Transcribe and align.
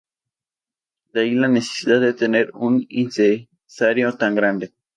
De 1.13 1.21
ahí 1.21 1.29
la 1.35 1.47
necesidad 1.47 2.01
de 2.01 2.15
tener 2.15 2.49
un 2.55 2.83
incensario 2.89 4.17
tan 4.17 4.33
grande. 4.33 4.73